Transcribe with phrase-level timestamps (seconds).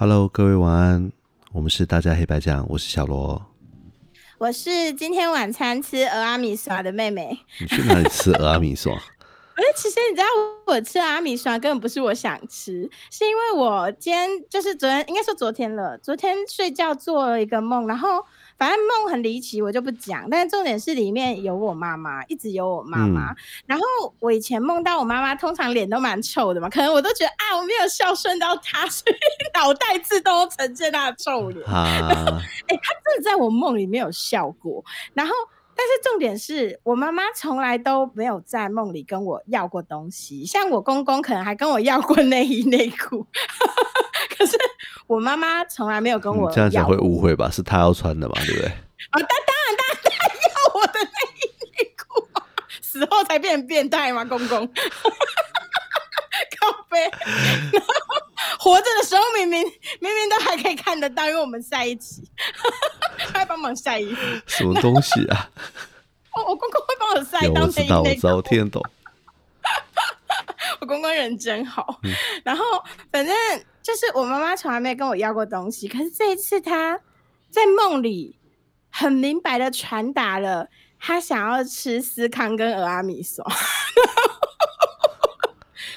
[0.00, 1.10] Hello，各位晚安，
[1.52, 3.44] 我们是大家黑白讲，我是小罗。
[4.38, 7.36] 我是今天晚餐吃俄阿米耍的妹妹。
[7.58, 8.92] 你去哪里吃俄阿米耍？
[9.58, 10.26] 哎，其实你知道，
[10.66, 15.98] 我吃阿米刷根本不是我想吃，是因为我今天就是昨天，应该说昨天了。
[15.98, 18.24] 昨天睡觉做了一个梦，然后
[18.58, 20.28] 反正梦很离奇，我就不讲。
[20.28, 23.34] 但是重点是里面有我妈妈，一直有我妈妈。
[23.66, 23.84] 然后
[24.18, 29.16] 我以前梦到我妈妈，通常脸都蛮臭的嘛，可能我都觉得啊，我没有孝顺到她，所以
[29.56, 31.64] 脑袋自动呈现她的臭脸。
[31.68, 31.86] 啊，
[32.66, 35.32] 哎，她真的在我梦里面有笑过，然后。
[35.80, 43.24] 但是重点是我妈妈从来都没有在梦里跟我要过东西，像我公公可能还跟我要过内衣内裤，
[44.36, 44.58] 可是
[45.08, 47.50] 我妈妈从来没有跟我这样讲会误会吧？
[47.50, 48.68] 是她要穿的嘛，对不对？
[49.10, 51.08] 啊，当当然当然要我的内
[51.40, 52.28] 衣内裤，
[52.82, 54.24] 死后才变成变态吗？
[54.24, 54.66] 公公，
[56.60, 57.10] 靠背。
[58.60, 59.62] 活着的时候明明
[60.00, 62.28] 明明都还可以看得到，因为我们在一起，
[63.32, 64.20] 他会帮忙晒衣服。
[64.46, 65.48] 什么东西啊？
[66.34, 68.82] 我我公公会帮我晒，我知道，我知道，我听得懂。
[70.80, 71.98] 我公公人真好。
[72.44, 72.64] 然后
[73.10, 73.34] 反正
[73.88, 77.00] 就是我妈妈从来没跟我要过东西，可是这一次她
[77.48, 78.38] 在梦里
[78.90, 80.68] 很明白的传达了，
[81.00, 83.42] 她想要吃司康跟俄阿米索。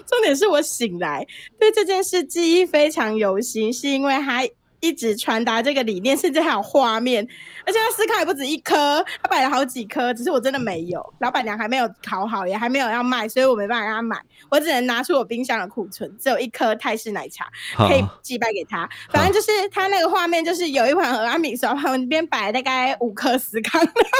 [0.07, 1.27] 重点是我醒来
[1.59, 4.39] 对这件事记忆非常犹新，是因为她
[4.81, 7.25] 一直传达这个理念，甚至还有画面，
[7.65, 18.89] 而且他思考也不止一颗，他摆了好几颗，只是我真的没有，老板娘还没有烤好，也还没有要卖，所以我没办法让他买，我只能拿出我冰箱的库存，只有一颗泰式奶茶可以祭拜给他。
[19.09, 23.79] 反正就是他那个画面，就是有一盘俄阿米手旁边摆了大概五颗司康，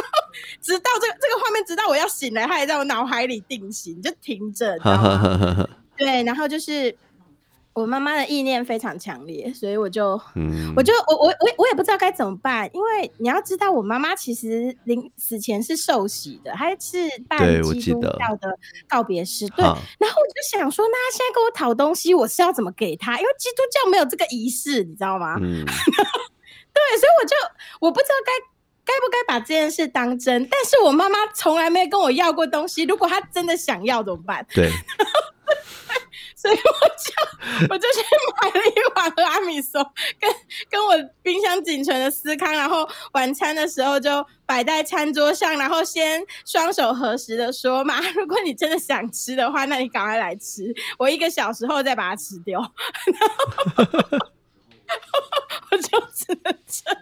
[0.62, 4.78] 直到这个这个画面，直到我要醒来，他还在我脑海里定型，就停着。
[5.98, 6.96] 对，然后就是
[7.74, 10.20] 我妈妈的意念非常强烈，所以我就，
[10.76, 18.58] 我就我我我我也不知道该怎么办，因为你要知道，我妈妈其实临死前是受洗的，还是办基督教的
[18.90, 19.48] 告别式。
[19.50, 19.74] 对，然
[20.12, 23.18] 后我就想说，那她现在跟我讨东西，我是要怎么给她？
[23.18, 25.38] 因为基督教没有这个仪式，你知道吗？
[25.42, 27.36] 嗯， 对，所以我就
[27.80, 28.31] 我不知道该
[28.84, 34.46] 该不该把这件事当真，但是我妈妈从来没跟我要过东西，如果她真的想要怎么办？
[34.54, 34.70] 对。
[36.41, 38.00] 所以我就我就去
[38.41, 39.84] 买了一碗和阿米索，
[40.19, 40.34] 跟
[40.72, 52.59] 跟我冰箱仅存的司康，然后晚餐的时候就摆在餐桌上，然后先双手合十的说嘛，如果你真的想吃的话，那你赶快来吃，我一个小时后再把它吃掉。
[53.06, 53.30] 然
[54.18, 55.22] 后
[55.69, 57.01] 我就只能这样，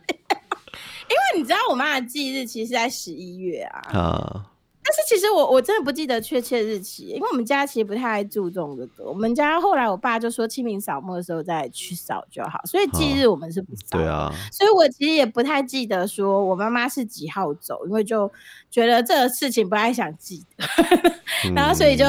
[1.09, 3.61] 因为你知道我妈的忌日其实在十一月。
[3.94, 4.48] 啊。
[4.89, 9.07] 但是其实我我真的不记得确切日期，因为我们家其实不太注重这个。
[9.07, 13.99] 我们家后来我爸就说清明扫墓的时候再去扫就好，所以忌日我们是不扫。
[13.99, 18.31] 对啊，所以我其实也不太记得说我妈妈是几号走，因为就
[18.72, 20.66] 觉得这个事情不太想记得。
[21.53, 22.03] 然后所以就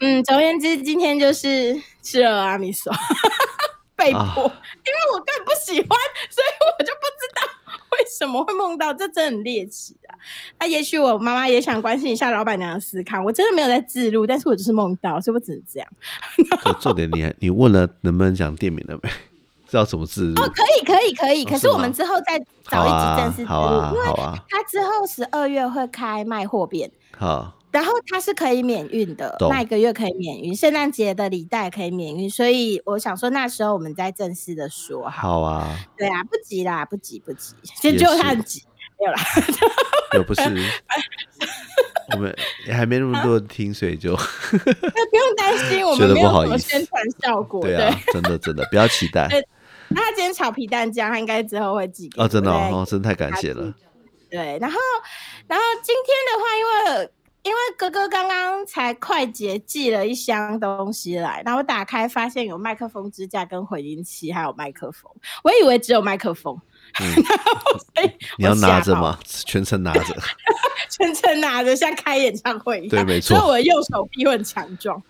[0.00, 2.90] 嗯，总而言之，今天就是吃了阿米索，
[3.94, 5.88] 被迫，因为我更不喜欢，
[6.30, 6.48] 所以
[6.78, 7.21] 我就不。
[7.92, 8.92] 为什么会梦到？
[8.92, 10.16] 这真的很猎奇啊！
[10.60, 13.22] 那也许我妈妈也想关心一下老板娘的思考。
[13.22, 15.88] 我真的没有在自录，但是我就是梦到，所以我只能这样。
[16.80, 19.08] 重点，你你问了能不能讲店名了没？
[19.68, 20.42] 知道怎么自录？
[20.42, 21.44] 哦，可以，可以，可以。
[21.44, 24.06] 可是我们之后再找一集正式自录，因为
[24.48, 26.90] 他之后十二月会开卖货店。
[27.16, 27.54] 好。
[27.72, 38.62] 然后它是可以免运的，那一个月可以免运，圣诞节的礼袋可以免运，所以我想说那时候我们再正式的说好啊，对啊，不急啦，不急不急，先就他很急，
[39.00, 39.18] 没有啦，
[40.14, 40.42] 又不是，
[42.12, 42.36] 我们
[42.70, 49.28] 还没那么多听，所以就不用担心， 我们没有什么宣传效果，对啊，真的真的不要期待。
[49.88, 53.72] 那他今天炒皮蛋酱，他应该之后会寄给哦，真的哦，真的太感谢了。
[54.30, 54.78] 对，然后
[55.46, 57.10] 然后今天的话，因为。
[57.42, 65.10] 因为哥哥刚刚才快捷寄了一箱东西来，然后我打开发现有麦克风支架、跟回音器，还有麦克风。
[65.42, 66.56] 我以为只有麦克风，
[68.38, 69.18] 你要拿着吗？
[69.26, 70.16] 全程拿着，
[70.88, 72.90] 全程拿着，像开演唱会一样。
[72.90, 73.36] 对，没错。
[73.36, 75.02] 所以我的右手臂会很强壮。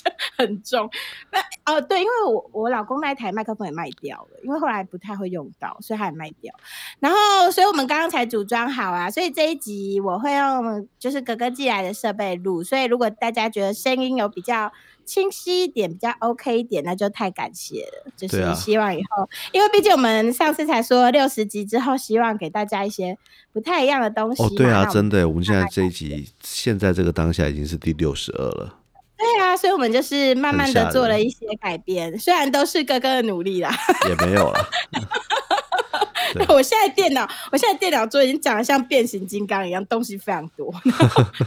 [0.36, 0.88] 很重，
[1.30, 1.40] 那
[1.72, 6.54] 哦对，因为我我老公那一台麦克风也卖掉了，因为后来不太会用到，所以他也卖掉。
[7.00, 14.72] 然后，所以我们刚刚才组装好啊，所以这一集我会用就是哥哥寄来的设备录，所以如果大家觉得声音有比较
[15.04, 18.10] 清晰一点，比较 OK 一点，那就太感谢了。
[18.16, 23.18] 就是希望以后，因为毕竟我们上次才说六十集之后，希望给大家一些
[23.52, 24.42] 不太一样的东西。
[24.42, 28.78] 哦，对啊，真的，我们现在这一集现在这个当下已经是第六十二了。
[29.22, 33.70] 对啊，所以我们就是慢慢的做了一些改变，虽然都是哥哥的努力啦。
[34.08, 34.68] 也没有了。
[36.34, 40.72] 对我现在电脑，我现在电脑桌已经长得像变形金刚一样，东西非常多，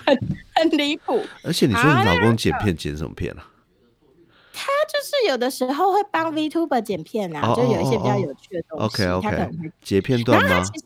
[0.05, 0.15] 很
[0.53, 1.19] 很离谱。
[1.43, 3.47] 而且你说你老公剪片剪什么片啊？
[4.53, 9.71] 他就是有的时候会帮 VTuber 剪片啊，哦就有一些比较有趣的东西 OK 他可 OK，能会。
[9.81, 10.47] 截片段吗？
[10.47, 10.85] 后他其实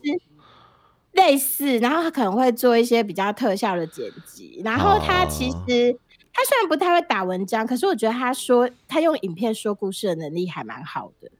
[1.12, 5.98] 类似，然后他可能会做一些比较特效的剪辑，然后他其哦实。
[6.32, 11.30] 他虽然不太会打文章，可是我觉得他说他用影片说故事的能力还蛮好的。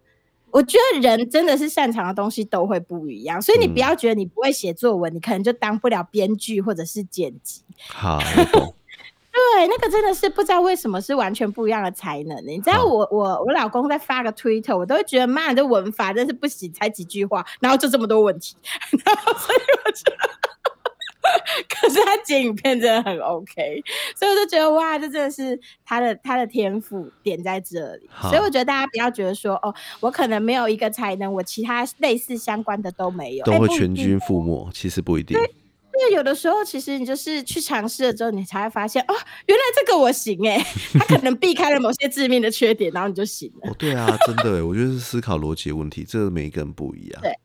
[0.51, 7.63] 我觉得人真的是擅长的东西都会不一样，所以你不嗯要觉得你不会写作文，你可能就当不了编剧或者是剪辑。
[7.89, 12.45] 好， 对，那个真的是不知道为什么是完全不一样的才能。
[12.45, 18.57] 你知道我我我老公在发个 Twitter，我都会觉得妈，你这文法真是不行，才几句话，然后就这么多问题，
[19.07, 20.17] 然后所以我觉得。
[21.69, 23.83] 可是他剪影片真的很 OK，
[24.17, 28.09] 所以我就觉得哇，这真的是他的他的天赋点在这里。
[28.23, 35.39] 所以我觉得大家不要觉得说哦，我可能没有一个才能，我其他类似相关的都没有，都会全军覆没，其实不一定。
[36.01, 39.15] 因为有的时候，其实你就是去尝试了之后，你才会发现哦，
[39.47, 40.57] 原来这个我行哎、
[40.99, 43.71] 他可能避开了某些致命的缺点，然后你就行了。
[43.71, 47.21] 哦，对啊，真的耶，我觉得是思考逻辑的问题，这个每一个人不一样。
[47.21, 47.37] 对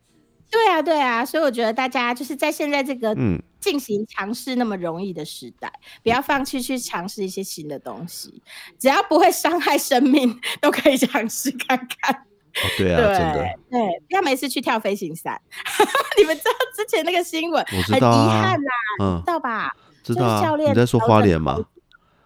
[0.55, 5.69] 对啊，对啊，所以我觉得大家就是在现在这个嗯，进行尝试那么容易的时代，
[6.01, 8.41] 不要放弃去尝试一些新的东西，
[8.79, 12.15] 只要不会伤害生命，都可以尝试看看。
[12.15, 15.41] 哦，对啊，真的，对，不要每次去跳飞行伞。
[16.17, 19.75] 你们知道之前那个新闻，我知很遗道啊憾啦，嗯知，道吧？
[20.03, 20.55] 知道啊就是教。
[20.55, 21.65] 练你在说花莲吗扣？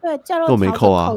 [0.01, 1.11] 对，教练都没扣啊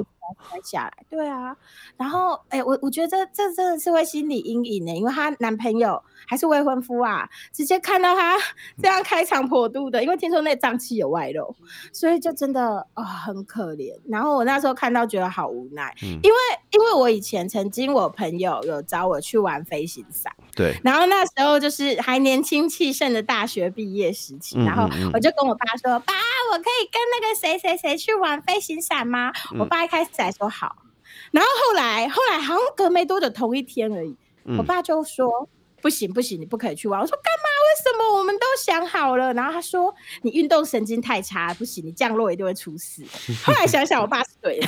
[0.48, 1.56] 才下来，对啊。
[1.96, 8.36] 然后，哎、我我觉得这这真的是会心理阴影呢，因为她男朋友还是未婚夫啊，直接看到她
[8.82, 11.54] 这样开肠破肚的，因为听说那脏器有外露，
[11.92, 13.98] 所以就真的啊、很可怜。
[14.08, 16.36] 然后我那时候看到觉得好无奈，嗯因为
[16.70, 20.32] 因为我以前曾经我朋友有找我去玩飞行伞。
[20.54, 26.12] 对，然后那时候就是还年轻气盛的大学毕业时期，嗯然后我就跟我爸说：“爸，
[26.52, 30.76] 我可以跟那个谁谁谁去玩飞行伞吗？”我嗯爸一开始还说好，
[31.30, 35.48] 然后后来后来好像隔没多久，同一天而已，我嗯，爸就说。
[35.82, 37.00] 不行不行，你不可以去玩。
[37.00, 37.48] 我说干嘛？
[37.66, 38.16] 为什么？
[38.16, 39.34] 我们都想好了。
[39.34, 43.02] 然后他说你运动神经太差，不行，你降落一定会出事。
[43.44, 44.66] 后来想想，我爸是对的，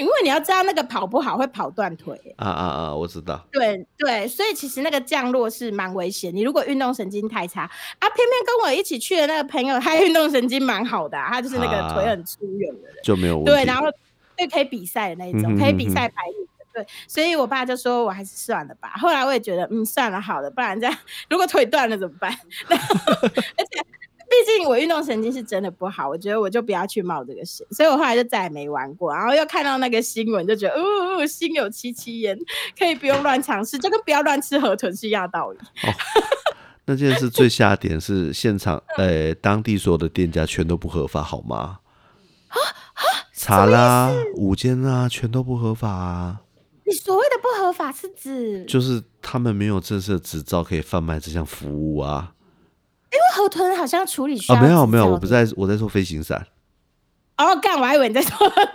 [0.00, 2.18] 因为你要知道那个跑不好会跑断腿。
[2.36, 3.46] 啊啊啊，我知道。
[3.50, 6.34] 对对，所以其实那个降落是蛮危险。
[6.34, 7.70] 你如果运动神经太差啊，
[8.10, 13.50] 偏偏跟我一起去的那个朋友，他运动神经蛮好的、啊，他就是那个腿很粗圆的人，就没有问题。
[13.50, 13.86] 对，然后
[14.36, 16.46] 对可以比赛的那一种，可以比赛排名。
[16.74, 18.94] 对，所以我爸就说我还是算了吧。
[18.96, 20.98] 后来我也觉得，嗯，算了好了，不然这样
[21.28, 22.32] 如果腿断了怎么办？
[22.66, 22.94] 然后
[23.58, 23.84] 而且
[24.32, 29.14] 毕竟我运动神经是真的不好，我觉得我就不要去冒这个险，所以我后来就再也没玩过。
[29.14, 32.38] 然后又看到那个新闻，就觉得，呜、呜心有戚戚焉，
[32.78, 35.58] 可以不用乱尝试，就跟不要乱吃河豚是一样道理。
[35.58, 35.92] 哦
[36.84, 41.78] 那件事最下点是现场，呃，当地所有的店家全都不合法，好吗？
[43.32, 46.40] 茶啦、午间啊，全都不合法啊！
[46.84, 52.34] 你所谓的不合法是指，就是他们没有正式的执照可以贩卖这项服务啊！
[53.12, 55.26] 因为河豚好像处理需啊，要、没有没有，我不。
[55.26, 56.46] 在，我在说飞行伞。
[57.36, 58.66] 哦，干，我还以为你在说河豚。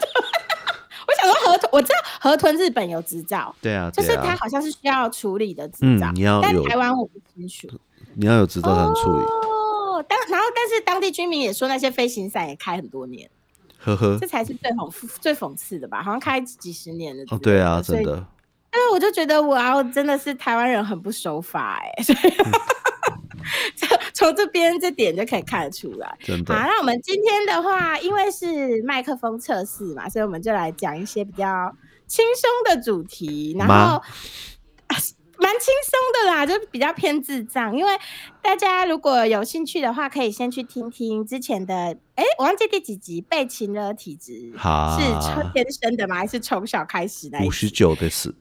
[1.08, 7.68] 我想说河豚，我知道河豚日本有执照，对啊，就是它好像是需要处理的执嗯照，但你要有台湾我不清楚。
[8.14, 9.24] 你要有执照才能处理。
[9.24, 13.30] 哦，当然后但是当地居民也说那些飞行伞也开很多年，
[13.80, 14.92] 呵呵这，才是最讽
[15.22, 16.04] 最讽刺的吧？
[16.04, 17.24] 好像开几十年的。
[17.30, 18.26] 哦，对啊，真的，
[18.72, 22.44] 对，我就觉得哇，哦真的是台湾人很不守法哎、所以这
[24.14, 26.08] 从这边这点就可以看得出来。
[26.08, 31.76] 好，真的，那我们今天的话，因为是麦克风测试嘛，所以我们就来讲一些比较
[32.08, 34.04] 轻松的主题，然吗后
[34.88, 34.98] 啊
[35.40, 37.78] 蛮轻松的啦，就比较偏智障。
[37.78, 37.92] 因为
[38.42, 41.76] 大家如果有兴趣的话，可以先去听听之前的，
[42.16, 45.06] 哎，我忘记第几集被情勒体质好是
[45.54, 46.16] 天生的吗？
[46.16, 48.34] 还是从小开始的五十九的是，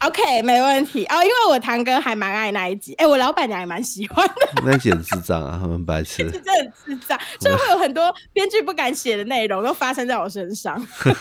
[0.00, 6.24] OK，没问题哦，因为我堂哥还蛮爱那一集，哎，我老板娘也蛮喜欢的， 那一集很智障啊，他们白痴。
[6.24, 11.14] 是 真的很智障， 所以会有很多编剧不敢写的内容都发生在我身上，所以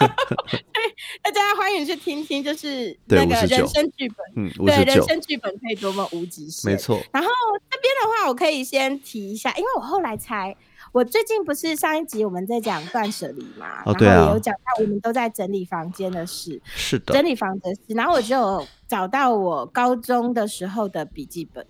[1.34, 6.78] 大家欢迎去听听，就是对那个人生剧本，嗯，对，人生剧本可以多么无极限，没。
[6.78, 7.02] 错。
[7.12, 7.30] 然后
[7.70, 10.56] 这边的话，我可以先提一下，因为我后来才。
[10.92, 21.66] 我最近不是上一集我们在讲断舍离嘛，哦对啊然后也有讲到我们都在整理房间的事，是的整，理房的事，然后我就找到我高中的时候的笔记本。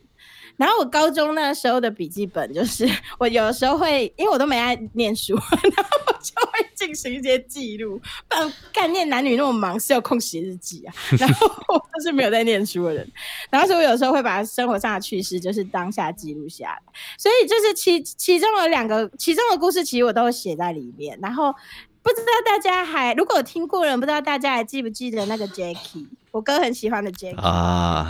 [0.60, 2.86] 然后我高中那时候的笔记本，就是
[3.18, 5.34] 我有的时候会，因为我都没爱念书，
[5.76, 8.02] 然后我就会进进行一些记录。
[8.28, 10.94] 不然干念男女那么忙，是有空写日记啊。
[11.20, 13.12] 然后我就是没有在念书的人，
[13.52, 16.80] 然后所以我有时候会把生活上的趣事就是当下记录下来。
[17.18, 21.18] 所以就是其其中有两个，其中的故事其实我都写在里面。
[21.22, 21.54] 然后
[22.02, 28.10] 不知道大家还如果有听过人，不知道大家还记不记得那个 Jackie，我哥很喜欢的 Jackie 啊，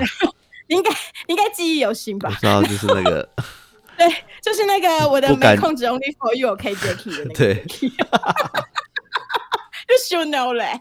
[0.69, 0.89] 你应该
[1.27, 2.29] 应该记忆犹新吧？
[2.29, 3.27] 我知道，就是那个。
[3.99, 4.07] 对，
[4.41, 7.91] 就是那个我的没控制 Only for You OK Jacky 的那个对 Jacky，
[9.89, 10.79] 就 show no 嘞，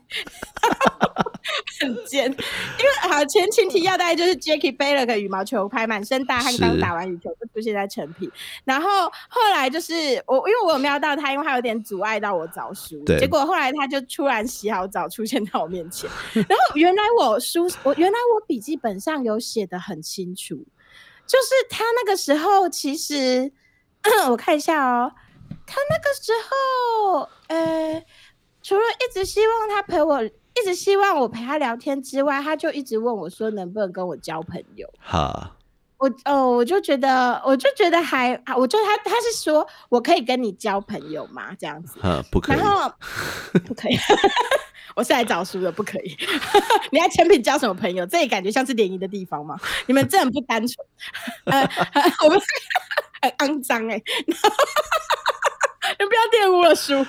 [1.80, 2.26] 很贱。
[2.26, 8.30] 因为好前情提要大概就是 Jackie 背了个羽毛球拍，满身大汗，是刚打完羽球就出现在成品。
[8.64, 9.94] 然后后来就是
[10.26, 16.10] 我，因为我有瞄到他，因为他有点阻碍到我找书，对结果后来他就突然洗好澡出现在我面前。
[16.34, 20.54] 然后原来我书，我原来我笔记本上有写的很清楚，
[21.26, 23.50] 就是他那个时候其实，
[24.28, 25.10] 我看一下哦，
[25.66, 28.04] 他那个时候，呃，
[28.68, 30.30] 除了一直希望他陪我，一
[30.62, 34.86] 直希望我陪他聊天之外，他就一直问我说能不能跟我交朋友。
[35.00, 35.56] 哈，
[35.96, 41.56] 我哦，我就觉得，我就觉得还，啊我就他他是说我可以跟你交朋友吗？
[41.58, 42.66] 这样子，哈，不可以然。
[42.66, 42.92] 后
[43.64, 43.96] 不可以，
[44.94, 46.14] 我是来找书的，不可以。
[46.92, 48.04] 你在成品交什么朋友？
[48.04, 49.56] 这里感觉像是联谊的地方吗？
[49.86, 50.86] 你们这很不单纯。
[51.44, 51.66] 呃，
[52.22, 52.38] 我们
[53.22, 53.96] 很肮脏哎，
[54.26, 57.02] 你不要玷污了书。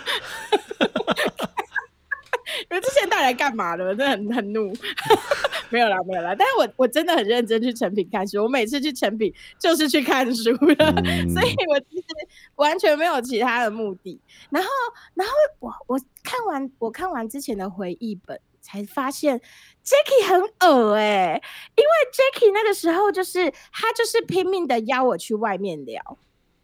[3.21, 3.85] 你们之前到底来干嘛的？
[3.85, 4.73] 我真的很很怒。
[5.71, 6.33] 没有啦，没有啦。
[6.33, 12.07] 但是我我真的很认真去成品看书，我每次去成品就是去看书的，嗯所以我其实
[12.55, 14.19] 完全没有其他的目的。
[14.49, 14.69] 然后，
[15.13, 19.39] 然后我我看完我看完之前的回忆本，才发现
[19.85, 21.39] Jacky 很恶哎、
[21.75, 26.17] 因为 Jacky 那个时候就是他就是拼命的邀我去外面聊，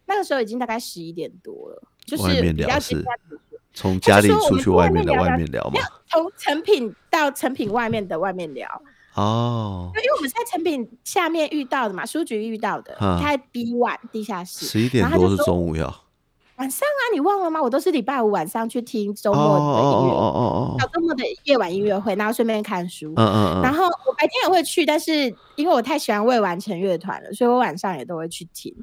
[0.06, 3.04] 那个时候已经大概十一点多了，就是比较接近
[3.76, 5.86] 从家里出去外面的外面聊嘛没有。
[6.08, 8.66] 从成品到成品外面的外面聊，
[9.14, 14.64] 哦，因为我们是在成品下面遇到的嘛，书局遇到的，嗯他在 B one 地下室。
[14.64, 15.94] 十一点多是中午要。
[16.56, 17.60] 晚上啊，你忘了吗？
[17.62, 23.08] 我都是礼拜五晚上去听周哦末的音乐，哦哦哦小周末的夜晚音乐会，然后顺便看书。
[23.16, 25.12] 哦，嗯嗯嗯，然后我白天也会去，但是
[25.56, 28.74] 因为我太喜欢未完成乐团了，所以我晚上也都会去听。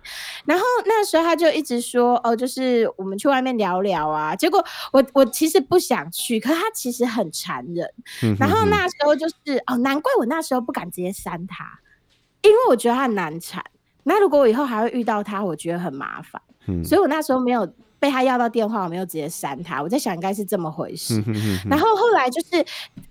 [0.46, 4.36] 然后那时候他就一直说，哦，就是我们去外面聊聊啊。
[4.36, 7.89] 结果我我其实不想去，可他其实很残忍。
[8.22, 11.65] 嗯然后那时候就是哦，难怪我那时候不敢直接删他，
[12.44, 13.63] 因为我觉得他很难缠。
[14.03, 17.67] 那如果我以后还会遇到他，我觉得很麻烦，嗯所以我那时候没有
[18.00, 19.82] 被他要到电话，我没有直接删他。
[19.82, 21.15] 我在想应该是这么回事。
[21.20, 22.65] 嗯哼哼哼然后后来就是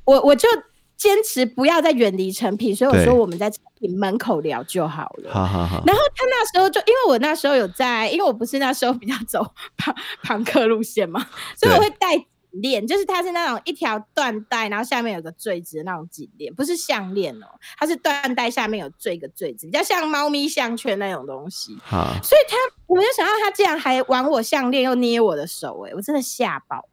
[0.05, 0.49] 我我就
[0.97, 5.33] 坚持不要再远离成品，所以我说我们在成品门口聊就好了。
[5.33, 9.45] 好好好，然后他那时候就，因为我那时候有在，因为我不是那时候比较走
[9.77, 17.47] 庞庞克路线嘛，所以我会戴颈链，就是它是那种一条缎带，然后下面有个坠子的那种颈链，不是项链哦，
[17.79, 21.77] 它是缎带下面有坠一个坠子，比较像猫咪项圈那种东西。
[21.83, 22.57] 好，所以他，
[22.87, 26.89] 我没有想到他竟然还玩我项链，又捏我的手、欸，我真的吓爆！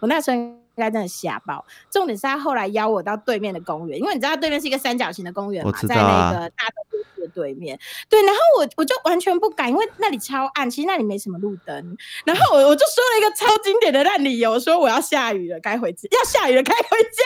[0.00, 0.36] 我那时候
[0.76, 1.64] 应该真的吓爆。
[1.90, 7.78] 重点是他后来邀我到对面的公园，因为你知道对面是一个三角形的公园我嘛，在那个大东都市的对面。
[8.08, 11.96] 对，然后我我就完全不敢，因为那里超暗，其实那里没什么路灯。
[12.24, 17.22] 然后我我就说了一个超经典的烂理由，说我要下雨了，该回家，要下雨了，该回家。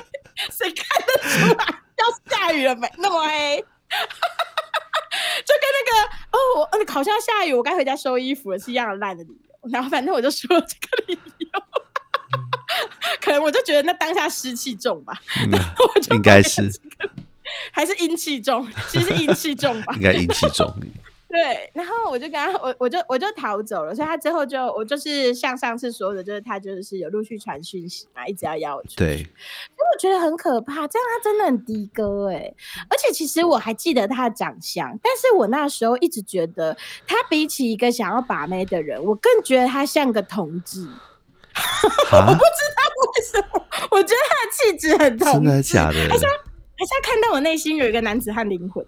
[0.50, 1.66] 谁看得出来
[1.98, 2.90] 要下雨了没？
[2.98, 3.64] 那么黑。
[5.44, 5.98] 就跟那个
[6.30, 9.70] 哦，我呃好像要下雨，我该回家收衣服了，是一样的烂的理由。
[9.70, 11.48] 然后反正我就说了这个理由，
[13.20, 15.14] 可能我就觉得那当下湿气重吧，
[15.46, 15.52] 嗯
[15.94, 16.70] 我就应该是
[17.72, 20.02] 还是阴气重， 其实是阴气重吧应。
[20.02, 20.72] 该阴气重。
[21.32, 28.96] 对，然后我就跟他，我我就我就逃走了，所以他之后就我就是像上次说的，就是他就是有陆续传讯息嘛，一直要邀我出去。
[28.96, 32.52] 对，所以我觉得很可怕，这样他真的很的哥哎、
[32.88, 36.76] 而且其实我还记得他的长相，但是我那时候一直觉得
[37.06, 40.88] 他比起一个想要把妹的人，我更觉得他像个同志。
[42.12, 43.66] 啊， 为什么？
[43.90, 46.08] 我觉得他的气质很同真的，假的？
[46.08, 48.84] 还是他看到我内心有一个男子汉灵魂。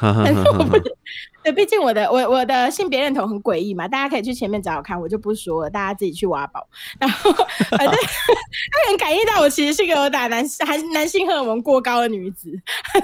[0.00, 0.96] 但是我不知，
[1.44, 6.66] 对，毕竟我的我我的性别认同很诡异嘛，大家可以去前面找找看，我就不说了，大家自己去挖宝。
[6.98, 12.50] 然后反正 他很感应到我其实是个有打男还男性荷尔蒙过高的女子。
[12.94, 13.02] 但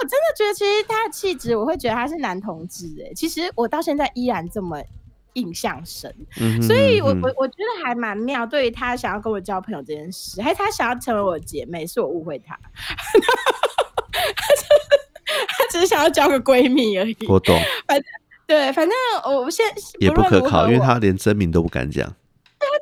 [0.00, 4.80] 我真的觉得，其实他的气质，我会觉得他是男同志哎、其实我到现在依然这么
[5.34, 6.14] 印象深。
[6.40, 8.46] 嗯所以我，我我觉得还蛮妙。
[8.46, 12.58] 对于她想要跟我交朋友这件事，还是他想要成为我的姐妹，是我误会她。
[15.58, 17.16] 她 只是想要交个闺蜜而已。
[17.28, 18.04] 我懂， 反正
[18.46, 18.94] 对，反正
[19.34, 19.64] 我现
[19.98, 22.14] 也不可靠，因为他他连真名都不敢讲。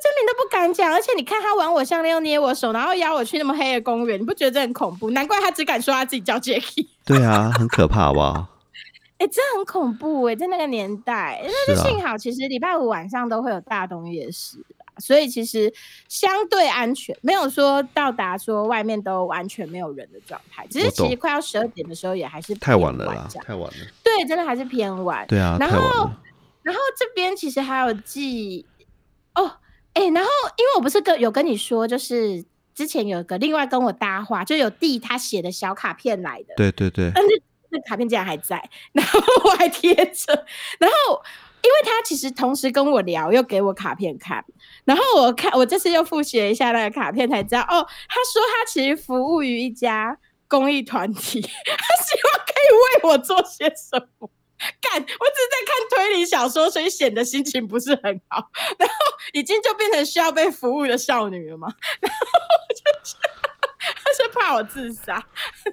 [0.02, 5.10] 真名都不敢讲，而且你看他玩我项链又捏我手，然后邀我去那么黑的公园，你不觉得这很恐怖？
[5.10, 6.86] 难怪他只敢说他自己叫 Jacky。
[7.04, 8.46] 对啊，很可怕，好不好？
[9.20, 15.72] 哎、这很恐怖哎、在那个年代，那是幸好，其实礼拜五晚上都会有大东夜市啦所以其实
[16.08, 20.66] 相对安全，没有说到达说外面都完全没有人的状态。
[20.68, 23.86] 只是其实快要十二点的时候，也还是太晚了啦太晚了。
[24.02, 25.24] 对，真的还是偏晚。
[25.28, 26.10] 对啊，然后。
[26.62, 28.66] 然后这边其实还有寄
[29.34, 29.50] 哦，
[29.94, 38.62] 哎、然后因为我不是跟有跟你说，就是之前有个另外跟我搭话，就有弟他写的小卡片来的，对对对，但是那卡片竟然还在，
[38.92, 40.46] 然后我还贴着，
[40.78, 41.22] 然后
[41.62, 44.44] 因为他其实同时跟我聊，又给我卡片看，
[44.84, 50.16] 然后我看我这次又复习了一下那个卡片，才知道哦，他说他其实服务于一家
[50.48, 51.48] 公益团体， 他
[52.02, 54.30] 希望可以为我做些什么。
[54.78, 58.94] 干，我只是在看推理小说，所以显得心情不是很好，然后
[59.32, 62.18] 已经就变成需要被服务的少女了嘛，然后
[62.68, 63.16] 就是
[63.80, 65.16] 他是怕我自杀，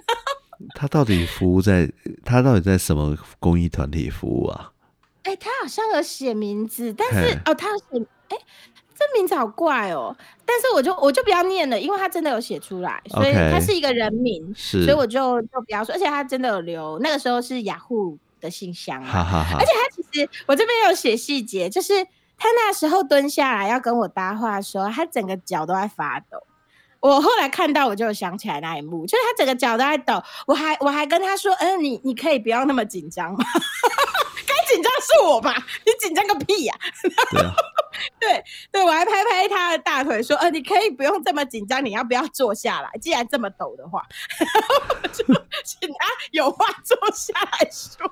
[0.76, 1.92] 他到底服务在
[2.24, 4.72] 他到底在什么公益团体服务啊？
[5.24, 8.38] 哎、他好像有写名字，但是哦，他有写，哎、
[8.96, 10.16] 这名字好怪哦。
[10.46, 21.94] 但是我就我就不要念了，因为他真的有写出来，所以他是一个人名，是，所以我就就不要说，而且他真的有留，那个时候是雅虎的信箱啊，哈哈哈而且他其实我这边有写细节，就是
[22.38, 26.42] 他那时候蹲下来要跟我搭话的时候，他整个脚都在发抖。
[27.00, 30.22] 我后来看到，我就想起来那一幕，就是他整个脚都在抖。
[30.46, 33.38] 我还我还跟他说：“嗯、你你可以不要那么紧张吗？
[34.48, 35.54] 该紧张是我吧？
[35.86, 36.76] 你紧张个屁呀、
[37.32, 37.56] 对啊，
[38.20, 42.90] 对对，我还拍拍他的大腿说：“呃，你可以不用这么紧张，你要不要坐下来？
[43.02, 44.04] 既然这么抖的话，
[45.04, 45.24] 我 就
[45.64, 48.10] 请他有话坐下来说。”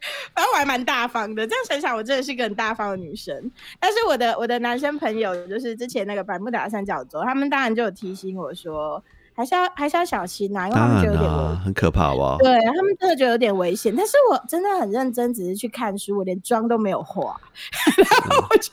[0.34, 3.50] 反正我还蛮大方的，这样想想，我真的是个很大方的女生。
[3.80, 9.02] 但是我的我的男生朋友，就是之前那个百慕达三角洲，他们当然就有提醒我说，
[9.34, 12.38] 还是要还是要小心呐、因为他们觉得有点很可怕，好不好？
[12.38, 17.36] 对他们真的觉得有点危险，但是我真的很认真，只是去看书，我连妆都没有化，
[17.96, 18.70] 然后我就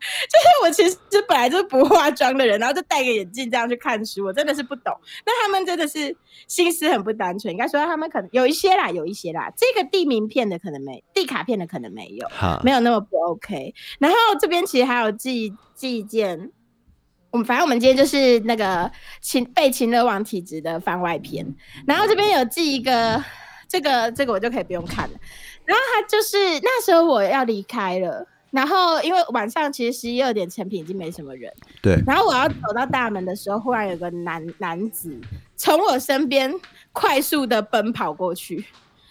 [0.30, 4.94] 就是我其实本来就是不化妆的人，然后就戴个眼镜这样去看书，我真的是不懂。
[5.26, 12.28] 那他们真的是心思很不单纯，应该说他们可能有一些啦，有一些啦，这个递名片的可能没，递卡片的可能没有，
[12.62, 13.74] 没有那么不 OK。
[13.98, 16.50] 然后这边其实还有寄寄一件，
[17.30, 21.44] 我们反正我们今天就是那个秦被秦乐王体质的番外篇，
[21.86, 23.22] 然后这边有寄一个，
[23.68, 25.18] 这个这个我就可以不用看了。
[25.64, 28.26] 然后他就是那时候我要离开了。
[28.50, 31.52] 然后，因为晚上其实十一二点，成品已经没什么人。
[31.82, 35.14] 对，然后我要走到大门的时候，忽然有个男男子
[35.54, 36.52] 从我身边
[36.92, 38.64] 快速的奔跑过去，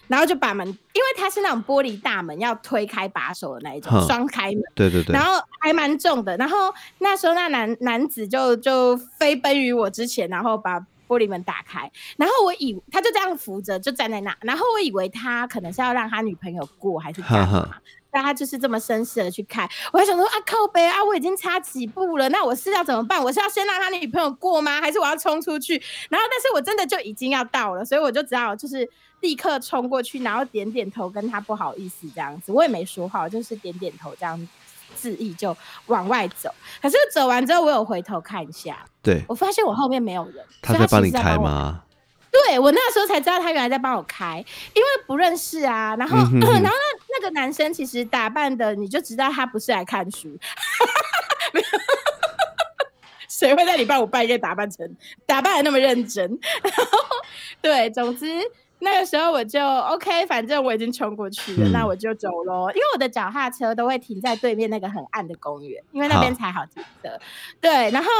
[0.08, 6.36] 然后就把门，因为他是那种玻璃大门，要推开把手的那一种哼双开门，对对对然，后还蛮重的。
[6.36, 11.88] 然后那时候那男男子就就飞奔于我之前，然后把玻璃门打开。
[12.16, 17.68] 然后我以他就这样扶着就站在那，然后我以为他可能是要让他女朋友过，还是干嘛？
[18.10, 23.22] 哈哈，但他就是这么绅士的去看，我还想说啊靠北啊，我已经差几步了，那我是要怎么办？
[23.22, 24.80] 我是要先让他女朋友过吗？
[24.80, 25.74] 还是我要冲出去？
[26.08, 28.88] 然后，但是我真的就已经要到了，所以我就只好就是
[29.20, 34.48] 立刻冲过去，然后点点头跟他不好意思这样子，我也没说话，我就是点点头这样
[34.96, 36.52] 致意就往外走。
[36.80, 41.82] 可是走完之后，我有回头看一下，对，我发现我后面没有人，他在帮你开吗？
[42.30, 44.44] 对我那时候才知道他原来在帮我开，
[44.74, 45.96] 因为不认识啊。
[45.96, 46.87] 然后， 然后那
[47.18, 50.38] 那个男生其实打扮的，你就知道他不是来看书。
[53.28, 56.38] 谁会在礼拜五半夜打扮成打扮的那么认真？
[57.62, 58.26] 对，总之
[58.80, 62.68] 那个时候我就 OK，反正我已经冲过去了，嗯那我就走喽。
[62.70, 67.08] 因为我的脚踏车都会停在对面那个很暗的公园，因为那边才好停车。
[67.60, 68.10] 对，然后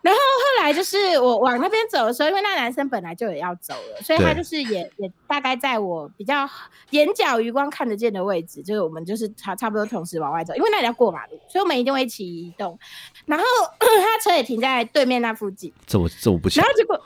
[0.00, 6.48] 然后后来就是我往那边走的时候，因为那男生本来就也要走了，所以他就是也也大概在我比较
[6.90, 12.78] 眼角余光看得见的位置，就是我们就是差差不多同时往外走，因为那里要过马路，所以我们一定会一起移动。
[13.26, 13.44] 然后
[13.78, 16.98] 他车也停在对面那附近，这我这我不行然后结果，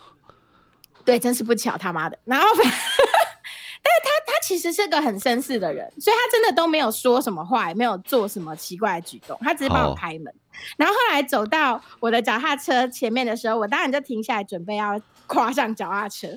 [1.05, 2.19] 对，真是不巧他妈的。
[2.25, 10.33] 然后反， 但是他他其实是个很绅士的人，所以他真的都没有说什么话，也没有做什么奇怪的举动，他只是帮我好开门。
[10.77, 16.29] 然后后来走到我的脚踏车前面的时候，我当然就停下来准备要跨上脚踏车。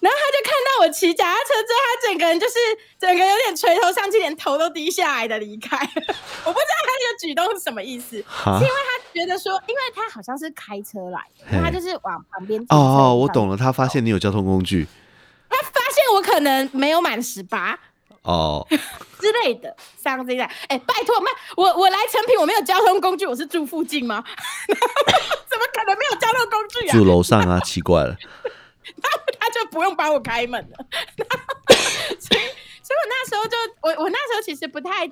[0.00, 2.54] 然后他就看到我骑脚踏车之后，他整个人就是
[2.98, 5.76] 整个有点垂头丧气，连头都低下来的离开。
[5.76, 14.86] 我不知道他这个举动是什么意思，是因为他觉得说，因为他好像是开车来的，他就是往旁边停哦哦，我懂了，他发现你有交通工具，
[15.50, 17.78] 他发现我可能没有满十八，
[18.22, 18.66] 哦，
[19.20, 20.50] 之类的，像这样。
[20.68, 24.24] 哎、拜托，妈，我我来成品，我没有交通工具，我是住附近吗？
[24.66, 26.92] 怎么可能没有交通工具啊？
[26.92, 28.16] 住楼上啊，奇怪了。
[29.38, 30.86] 他就不用帮我开门了。
[32.18, 32.40] 所以，
[32.82, 35.06] 所以我那时候就我我那时候其实不太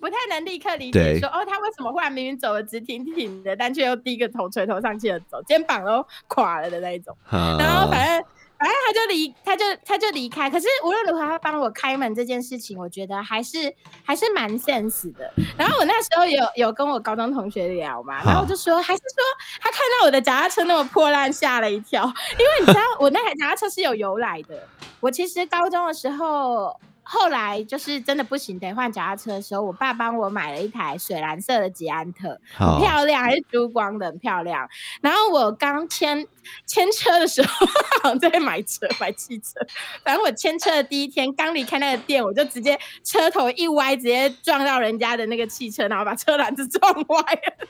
[0.00, 7.16] 不太能立刻理解说，哦，他为什么忽然明明走的直挺挺的，但却又低个头垂头丧气的走，肩膀都垮了的那一种。
[7.28, 8.24] 啊然后反正。
[8.58, 10.48] 反正他就离，他就他就离开。
[10.48, 15.32] 可是无论如何，他帮我开门这件事情，我觉得还是还是蛮 sense 的。
[15.58, 19.22] 然后我那时候有有跟我高中同学聊嘛，然后我就说，还是说
[19.60, 22.04] 他看到我的脚踏车那么破烂，吓了一跳。
[22.38, 24.66] 因为你知道，我那台脚踏车是有由来的。
[25.00, 34.68] 我其实高中的时候，后来就是真的不行，得换脚踏车的时候，我爸帮我买了一台水蓝色的捷安特，很，漂亮，还是珠光的，很漂亮。
[35.00, 36.26] 然后我刚签
[36.66, 37.66] 签车的时候，
[38.02, 39.60] 好像在买车 买汽车，
[40.02, 47.68] 反正我签车的第一天，刚离开那个店，我就直接车头一歪，直接撞到人家的那个汽车，然后把车篮子撞歪了。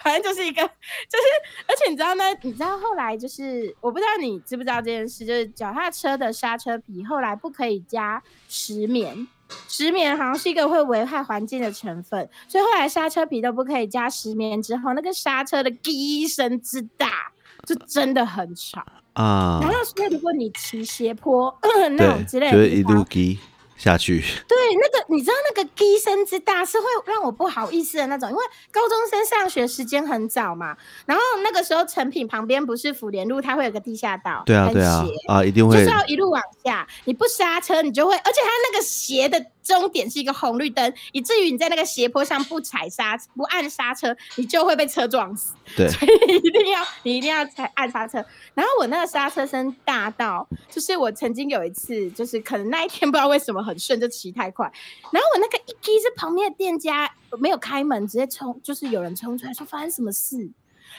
[0.00, 1.24] 反正就是一个，就是，
[1.66, 2.24] 而且你知道呢？
[2.42, 9.26] 你知道后来就是，我不知道你知不知道这件事，就是脚踏车的刹车皮后来不可以加石棉，
[9.68, 14.60] 石棉好像是一个会危害环境的成分，所以后来刹车皮都不可以加石棉。
[14.62, 17.32] 之后那个刹车的滴声之大，
[17.66, 18.84] 就真的很吵。
[19.14, 21.52] 啊然，后所以如果你骑斜坡
[21.96, 23.38] 那种之对，类就会一的地方路滴
[23.78, 24.20] 下去。
[24.46, 45.52] 对，那个你知道那个低声之大是会让我不好意思的那种，因为高中生上学时间很早嘛，然后那个时候成品旁边不是福联路，它会有个地下道，对啊，对啊，啊，一定会就是要一路往下，你不刹车，你就会，而且它那个斜的终点是一个红绿灯，以至于你在那个斜坡上不踩刹不按刹车，你就会被车撞死。
[45.76, 48.24] 对 所以你一定要你一定要踩按刹车。
[48.54, 54.72] 然后我那个刹车声大到，就是我曾经有一次，就是可能那一天不知道为什么很顺，就骑太快，
[55.12, 60.50] 然后我那个一踢是旁边的店家没有开门，直接冲，就是有人冲出来说发生什么事。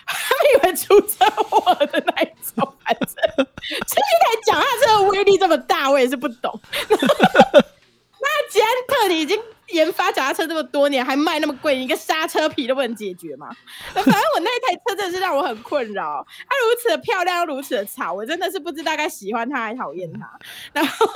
[0.05, 6.59] 他们以为出车祸的那一种，反正这 一台脚踏车的威力这么大，我也是不懂。
[8.49, 13.49] 捷安特你已经研发脚踏车这么多年，还卖那么贵，你一个刹车皮都不能解决吗？
[13.93, 16.25] 反正我那一台车真的是让我很困扰。
[16.47, 20.27] 它如此的漂亮，又如此的吵，我真的是不知道该喜欢它还讨厌它。
[20.73, 21.07] 然后，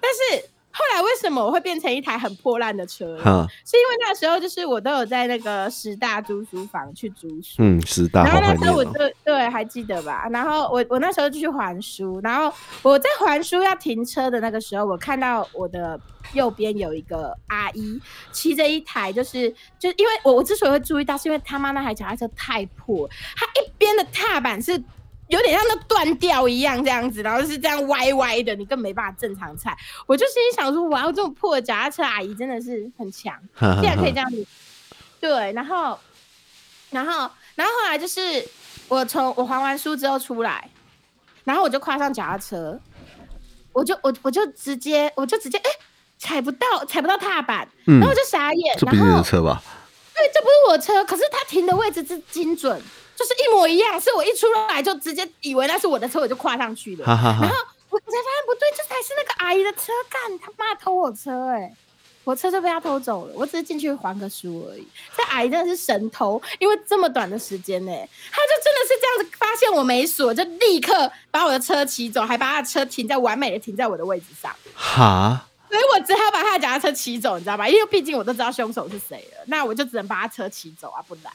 [0.00, 3.24] 但是后来为什么我会变成一台很破烂的车呢？
[3.24, 8.84] 哈，是因为那时候就是我都有在那个十大租书房去租书，嗯，师大然后那时候我。
[8.84, 8.92] 就
[9.24, 10.28] 对还记得吧？
[10.30, 15.98] 然后我我那时候就去还书，然后我在还书要停车的那个时候，我看到我的
[16.32, 24.80] 右边有一个阿姨骑着一台，就是就因为我我之所以会注意到，是因为他妈那台脚踏车太破，它一边的踏板是。
[25.28, 29.76] 有点像那断掉一样这样子，然后是这样歪歪的，你更没办法正常踩。
[30.06, 33.34] 我就心里想说，哇，这种破的脚踏车阿姨真的是很强。
[33.58, 34.46] 竟然可以哈这样子。
[35.20, 35.98] 对，然后，
[36.90, 38.46] 然后，然后后来就是
[38.88, 40.68] 我从我还完书之后出来，
[41.44, 42.78] 然后我就跨上脚踏车，
[43.72, 45.70] 我就我我就直接我就直接哎、
[46.18, 49.62] 踩不到踩不到踏板，嗯然后我就傻眼，这不是你的车吧？
[50.14, 52.80] 对，这不是我的车，可是它停的位置是精准，
[53.16, 57.06] 就是一模一样，是我一出来就直接以为那是我的车，我就跨上去了。
[57.06, 57.56] 哈哈哈然后。
[57.90, 61.72] 我才发现不对，这才是那个阿姨的车，干他妈偷我车哎、
[62.24, 64.84] 我车就被他偷走了，我只是进去还个书而已。
[65.16, 67.92] 这阿姨真的是神偷，因为这么短的时间呢、
[68.32, 74.52] 她就真的是这样子发现我没锁，就立刻把我的车骑走，还把她的车停在完美的停在我的位置上。
[74.74, 77.68] 哈，所以我只好把他的脚踏车骑走，你知道吧？
[77.68, 81.32] 因为毕竟我都知道凶手是谁了，那我就只能把他车骑走啊，不然。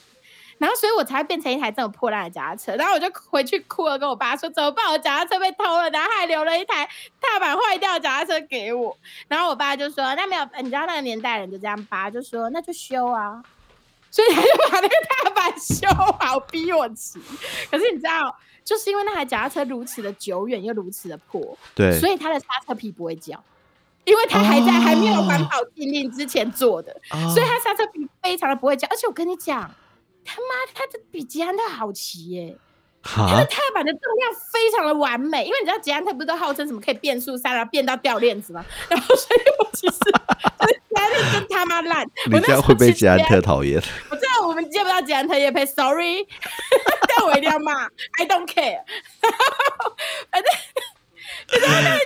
[0.60, 2.76] 然后，所以我才会变成一台这种破烂的脚踏车。
[2.76, 4.86] 然后我就回去哭了，跟我爸说怎么办？
[4.91, 6.88] 我脚踏车被偷了，然后还留了一台
[7.19, 8.95] 踏板坏掉的脚踏车给我。
[9.28, 13.41] 然后我爸就说：“那没有，你知道那个年代人就这样扒，就说那就修啊。”
[14.12, 15.88] 所以他就把那个踏板修
[16.19, 17.19] 好，逼我骑。
[17.69, 23.39] 可是你知道，就是因为那台脚踏车如此的久远又如此的破，对，所以它的刹车皮不会叫，
[24.06, 28.88] 因为它还在、哦还没有环保禁令之前做的，哦所以它刹车皮非常的不会叫。
[28.89, 29.69] 而且我跟你讲，
[30.30, 32.56] 他妈他的比捷安特好骑耶、
[33.02, 38.63] 它哈的，踏板的重量非常的完美，因为你知道捷安特不是都号称什么可以变速三，然后变到掉链子吗？
[38.89, 43.82] 然后所以我其实就是捷安特真他妈烂， 你这样会被捷安特讨厌。
[44.12, 46.28] 我知道我们接不到捷安特也配，sorry，
[47.18, 47.86] 但我一定要骂
[48.20, 48.84] ，I don't care。
[50.30, 50.52] 反正
[51.48, 51.98] 就是那那台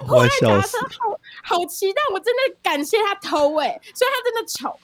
[0.00, 4.78] 那破我烂脚踏笑死车好好骑，但我真的感谢他偷哎、虽然他真的丑。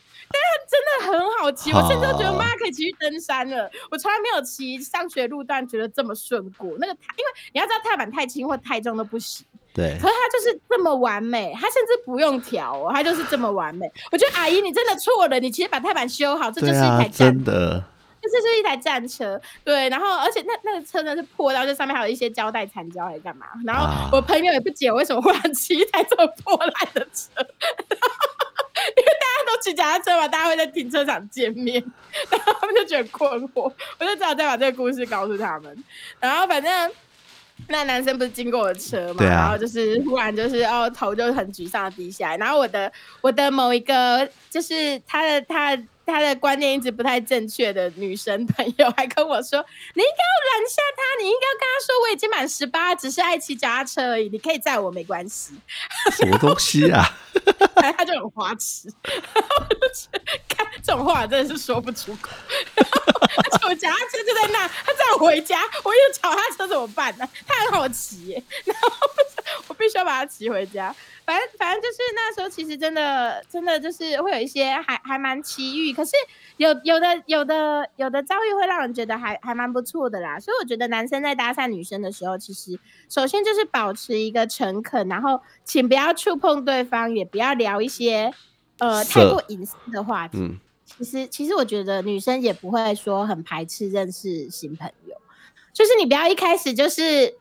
[0.69, 3.71] 真的很好骑，我甚至都觉得妈可以骑去登山了。
[3.91, 6.69] 我从来没有骑上学路段觉得这么顺过。
[6.79, 9.47] 那个踏，因为你要知道踏板太轻或太重都不行。
[9.75, 13.89] 对可是它就是这么完美，它甚至不用调哦，他就是这么完美。
[14.11, 17.85] 我觉得阿姨你真的错了，你其实把踏板修好，这就是一台，战真的，
[18.21, 23.47] 这就是一台战车，对，然后而且那那个车呢是破到这上面还有一些胶带残胶，还是干嘛？
[23.65, 27.31] 然后啊我朋友也不解我为什么忽然骑一台这么破烂的车，
[29.21, 31.83] 大家都骑脚踏车嘛，大家会在停车场见面，
[32.31, 35.85] 然后他们就觉得困惑，我就只好再把这个故事告诉他们，
[36.21, 36.91] 然后反正。
[37.67, 42.91] 那男生不是经过我的车嘛，啊然后就是忽然就是哦头就很沮丧的低下来，然后我的
[43.21, 55.55] 我的某一个就是他的他的他的观念一直不太正确的女生朋友还跟我说，你应该要拦下他，你应该要跟他说我已经满十八，只是爱骑脚踏车而已，你可以载我没关系。
[56.17, 57.05] 什么东西啊？
[57.77, 58.89] 然 后他就很花痴，
[60.49, 62.31] 看这种话真的是说不出口。
[62.75, 63.01] 然后
[63.37, 67.29] 而且我脚踏车就在那，他载我回家，我有脚踏车怎么办呢？
[67.47, 68.91] 他很好骑耶，然后
[69.69, 70.95] 我必须要把它骑回家。
[71.29, 76.13] 反正反正就是那时候，其实真的真的就是会有一些还还蛮奇遇，可是
[76.57, 80.41] 有有的有的有的遭遇会让人觉得还还蛮不错的啦。
[80.41, 88.33] 所以我觉得男生在搭讪女生的时候，其实首先就是保持一个诚恳，然后请不要触碰对方，也不要聊一些
[88.79, 90.39] 呃太过隐私的话题。
[90.39, 95.15] 嗯，其实其实我觉得女生也不会说很排斥认识新朋友，
[95.75, 97.35] 就是你不要一开始就是。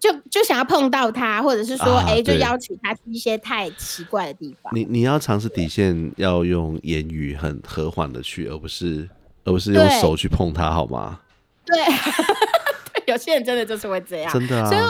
[0.00, 4.72] 就就想要碰到他，或者是说，啊哎、就对邀请他去一些太奇怪的地方。
[4.74, 9.08] 你你要尝试底线，要用言语很和缓的去，而不是
[9.44, 11.20] 而不是用手去碰他，好吗？
[11.64, 11.76] 对，
[13.06, 14.32] 有些人真的就是会这样。
[14.32, 14.80] 真的啊所以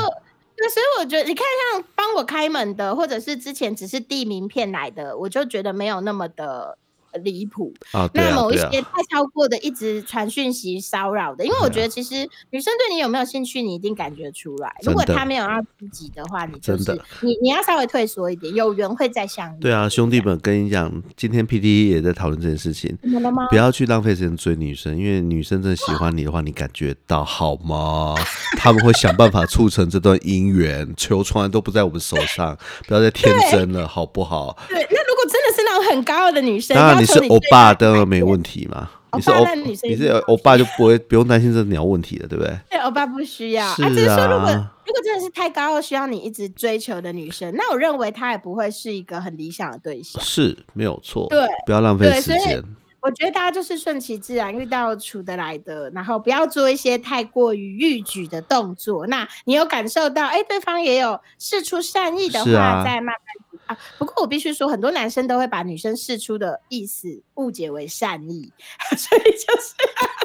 [0.71, 6.79] 所以我觉得，你看像帮我开门的，或者是之前只是递名片来的，我就觉得没有那么的呃
[7.19, 7.73] 离谱。
[7.93, 14.73] 啊，对那某一些，太超过的，一直传讯息骚扰的，因为我觉得其实女生对你有没有兴趣，你一定感觉出来。
[14.83, 19.61] 如果她没有要积极的话，你就是真的你你要稍微退缩一点，有缘会再相遇。
[19.61, 22.97] 对啊，兄弟们，跟你讲，今天 P D 也在讨论这件事情，
[23.51, 23.57] 不？
[23.57, 28.15] 要去浪费时间追女生，因为女生真的喜欢你的话，你感觉到好吗？
[28.59, 34.57] 他们会想办法促成这段姻缘， 球从来都不在我们手上，不要再天真了，好不好？
[35.91, 38.91] 很高傲的女生，当然你是欧巴，她当然没问题嘛。
[39.13, 42.55] 你是欧欧巴女，生你是欧巴就不会不用担心这鸟问题了，对不对？
[42.69, 43.67] 对，欧巴不需要。
[43.75, 50.23] 是啊，只是说如果啊如果真的是太高傲，需要你一直追求的女生，那我认为她也不会是一个很理想的对象。
[50.23, 52.63] 是没有错，对不要浪费时间。
[53.01, 59.07] 我觉得大家就是顺其自然，遇到处得来的，然后不要做一些太过于欲举的动作。
[59.07, 63.15] 那你有感受到，哎，对方也有试出善意的话，再慢慢
[63.67, 63.77] 啊。
[63.99, 68.53] 不过我必须说，很多男生都会把女生试出的意思误解为善意，
[68.97, 69.75] 所以就是，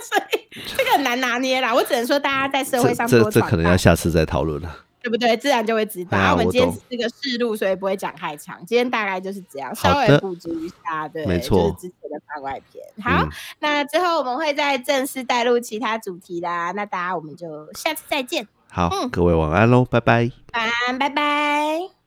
[0.02, 1.74] 所以这个很难拿捏啦。
[1.74, 4.86] 我只能说，大家在社会这这这可能要下次再讨论了。
[5.04, 5.36] 对不对？
[5.36, 6.34] 自然就会知道。
[6.34, 8.64] 我们今天是个试录，所以不会讲太长。
[8.68, 12.86] 今天大概就是这样，稍微补足一下，对，没错就是之前的番外篇。
[13.04, 16.72] 好，嗯那之后我们会再正式带入其他主题啦。
[16.74, 20.30] 那大家我们就下次再见，好，嗯各位晚安喽，拜拜。
[20.54, 22.01] 晚安，拜拜。